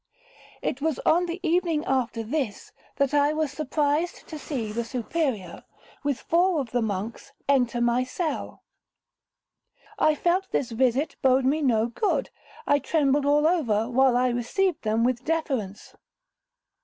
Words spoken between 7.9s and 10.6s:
cell. I felt